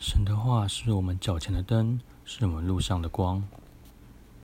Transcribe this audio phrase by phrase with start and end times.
[0.00, 3.46] 神的话是我们脚前的灯是我们路上的光。